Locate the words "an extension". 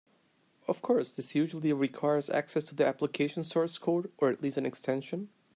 4.57-5.29